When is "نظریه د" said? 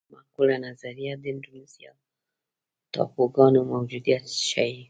0.69-1.23